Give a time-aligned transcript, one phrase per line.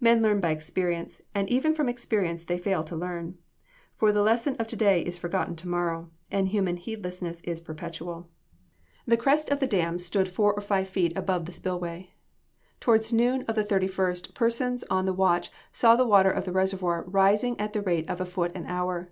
[0.00, 3.38] Men learn by experience, and even from experience they fail to learn;
[3.96, 8.28] for the lesson of to day is forgotten to morrow: and human heedlessness is perpetual.
[9.06, 12.10] The crest of the dam stood four or five feet above the spill way.
[12.80, 17.04] Towards noon of the 31st, persons on the watch saw the water of the reservoir
[17.06, 19.10] rising at the rate of a foot an hour.